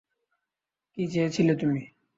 [0.93, 1.81] কী চেয়েছিলে তুমি?